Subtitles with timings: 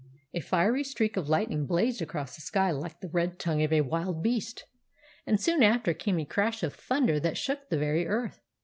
[0.33, 3.81] A fiery streak of lightning blazed across the sky like the red tongue of a
[3.81, 4.65] wild beast,
[5.27, 8.41] and soon after came a crash of thunder that shook the very earth.